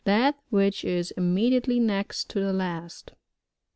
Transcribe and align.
That 0.03 0.35
which 0.49 0.83
is 0.83 1.11
immediately 1.11 1.79
next 1.79 2.27
to 2.31 2.39
the 2.39 2.51
last. 2.53 3.11